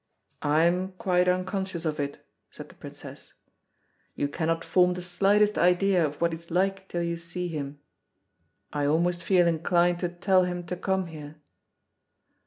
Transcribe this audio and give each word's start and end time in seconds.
"I'm 0.41 0.93
quite 0.93 1.27
unconscious 1.27 1.85
of 1.85 1.99
it," 1.99 2.25
said 2.49 2.69
the 2.69 2.73
Princess. 2.73 3.35
"You 4.15 4.27
cannot 4.29 4.63
form 4.63 4.95
the 4.95 5.01
slightest 5.03 5.59
idea 5.59 6.03
of 6.03 6.19
what 6.19 6.33
he's 6.33 6.49
like 6.49 6.87
till 6.87 7.03
you 7.03 7.17
see 7.17 7.47
him. 7.49 7.79
I 8.73 8.87
almost 8.87 9.21
feel 9.23 9.45
inclined 9.47 9.99
to 9.99 10.09
tell 10.09 10.45
him 10.45 10.65
to 10.65 10.75
come 10.75 11.05
here." 11.05 11.35